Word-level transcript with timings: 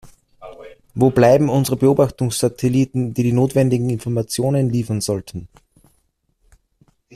Wo 0.95 1.11
bleiben 1.11 1.47
unsere 1.47 1.77
Beobachtungssatelliten, 1.77 3.13
die 3.13 3.21
die 3.21 3.31
notwendigen 3.33 3.91
Informationen 3.91 4.67
liefern 4.71 4.99
sollten? 4.99 5.47